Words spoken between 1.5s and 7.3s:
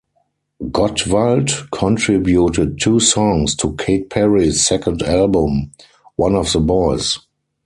contributed two songs to Katy Perry's second album,"One of the Boys".